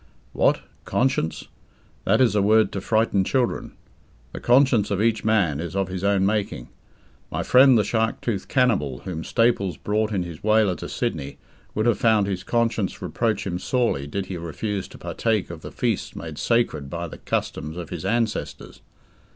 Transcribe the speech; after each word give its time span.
What? 0.33 0.61
Conscience? 0.83 1.47
That 2.05 2.21
is 2.21 2.33
a 2.33 2.41
word 2.41 2.71
to 2.71 2.81
frighten 2.81 3.23
children. 3.23 3.73
The 4.33 4.39
conscience 4.39 4.89
of 4.89 4.99
each 4.99 5.23
man 5.23 5.59
is 5.59 5.75
of 5.75 5.89
his 5.89 6.03
own 6.03 6.25
making. 6.25 6.69
My 7.29 7.43
friend 7.43 7.77
the 7.77 7.83
shark 7.83 8.19
toothed 8.19 8.47
cannibal 8.49 9.01
whom 9.05 9.23
Staples 9.23 9.77
brought 9.77 10.11
in 10.11 10.23
his 10.23 10.43
whaler 10.43 10.73
to 10.77 10.89
Sydney 10.89 11.37
would 11.75 11.85
have 11.85 11.99
found 11.99 12.25
his 12.25 12.43
conscience 12.43 12.99
reproach 12.99 13.45
him 13.45 13.59
sorely 13.59 14.07
did 14.07 14.25
he 14.25 14.37
refuse 14.37 14.87
to 14.87 14.97
partake 14.97 15.51
of 15.51 15.61
the 15.61 15.71
feasts 15.71 16.15
made 16.15 16.39
sacred 16.39 16.89
by 16.89 17.07
the 17.07 17.19
customs 17.19 17.77
of 17.77 17.91
his 17.91 18.03
ancestors. 18.03 18.81